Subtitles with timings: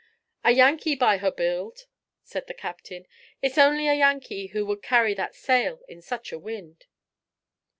[0.43, 1.85] "A Yankee, by her build!"
[2.23, 3.05] said the captain.
[3.43, 6.87] "It's only a Yankee who would carry that sail in such a wind."